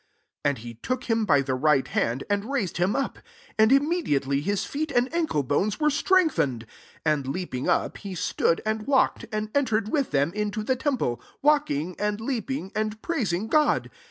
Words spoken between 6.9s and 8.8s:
8 and leaping up, he stood